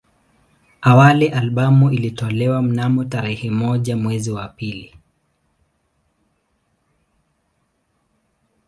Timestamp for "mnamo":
2.61-3.03